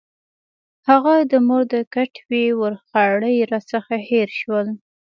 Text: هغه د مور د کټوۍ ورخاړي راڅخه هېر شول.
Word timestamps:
هغه 0.89 1.15
د 1.31 1.33
مور 1.47 1.63
د 1.73 1.75
کټوۍ 1.93 2.45
ورخاړي 2.61 3.35
راڅخه 3.51 3.97
هېر 4.09 4.29
شول. 4.39 4.67